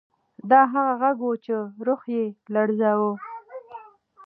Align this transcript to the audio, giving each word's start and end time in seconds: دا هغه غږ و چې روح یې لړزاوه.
دا 0.49 0.61
هغه 0.73 0.93
غږ 1.01 1.17
و 1.23 1.29
چې 1.43 1.53
روح 1.85 2.01
یې 2.15 2.23
لړزاوه. 2.53 3.11